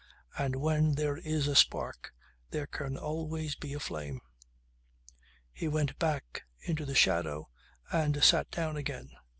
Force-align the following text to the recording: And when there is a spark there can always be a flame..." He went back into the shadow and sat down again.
And 0.35 0.55
when 0.55 0.93
there 0.95 1.17
is 1.17 1.47
a 1.47 1.55
spark 1.55 2.11
there 2.49 2.65
can 2.65 2.97
always 2.97 3.53
be 3.53 3.75
a 3.75 3.79
flame..." 3.79 4.19
He 5.53 5.67
went 5.67 5.99
back 5.99 6.41
into 6.59 6.87
the 6.87 6.95
shadow 6.95 7.49
and 7.91 8.23
sat 8.23 8.49
down 8.49 8.77
again. 8.77 9.11